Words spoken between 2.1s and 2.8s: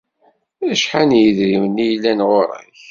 ɣur-k?